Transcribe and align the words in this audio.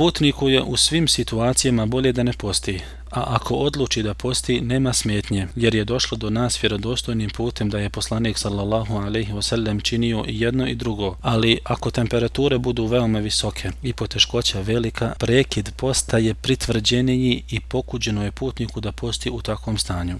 Putniku 0.00 0.48
je 0.48 0.62
u 0.62 0.76
svim 0.76 1.08
situacijama 1.08 1.86
bolje 1.86 2.12
da 2.12 2.22
ne 2.22 2.32
posti, 2.32 2.80
a 3.10 3.24
ako 3.26 3.54
odluči 3.54 4.02
da 4.02 4.14
posti, 4.14 4.60
nema 4.60 4.92
smetnje, 4.92 5.46
jer 5.56 5.74
je 5.74 5.84
došlo 5.84 6.16
do 6.16 6.30
nas 6.30 6.62
vjerodostojnim 6.62 7.30
putem 7.30 7.70
da 7.70 7.78
je 7.78 7.90
poslanik 7.90 8.38
sallallahu 8.38 8.96
alaihi 8.96 9.32
wasallam 9.32 9.82
činio 9.82 10.24
i 10.28 10.40
jedno 10.40 10.68
i 10.68 10.74
drugo, 10.74 11.16
ali 11.20 11.58
ako 11.64 11.90
temperature 11.90 12.58
budu 12.58 12.86
veoma 12.86 13.18
visoke 13.18 13.70
i 13.82 13.92
poteškoća 13.92 14.60
velika, 14.60 15.12
prekid 15.18 15.70
posta 15.76 16.18
je 16.18 16.34
pritvrđeniji 16.34 17.42
i 17.50 17.60
pokuđeno 17.60 18.24
je 18.24 18.32
putniku 18.32 18.80
da 18.80 18.92
posti 18.92 19.30
u 19.30 19.42
takvom 19.42 19.78
stanju. 19.78 20.18